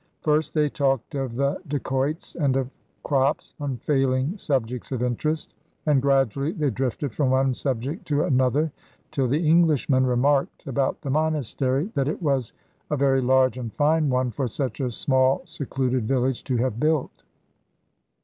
First 0.23 0.55
they 0.55 0.67
talked 0.67 1.13
of 1.13 1.35
the 1.35 1.61
dacoits 1.67 2.33
and 2.33 2.55
of 2.55 2.71
crops, 3.03 3.53
unfailing 3.59 4.35
subjects 4.35 4.91
of 4.91 5.03
interest, 5.03 5.53
and 5.85 6.01
gradually 6.01 6.53
they 6.53 6.71
drifted 6.71 7.13
from 7.13 7.29
one 7.29 7.53
subject 7.53 8.07
to 8.07 8.23
another 8.23 8.71
till 9.11 9.27
the 9.27 9.47
Englishman 9.47 10.07
remarked 10.07 10.65
about 10.65 10.99
the 11.01 11.11
monastery, 11.11 11.91
that 11.93 12.07
it 12.07 12.19
was 12.19 12.51
a 12.89 12.97
very 12.97 13.21
large 13.21 13.59
and 13.59 13.73
fine 13.75 14.09
one 14.09 14.31
for 14.31 14.47
such 14.47 14.79
a 14.79 14.89
small 14.89 15.43
secluded 15.45 16.07
village 16.07 16.43
to 16.45 16.57
have 16.57 16.79
built. 16.79 17.21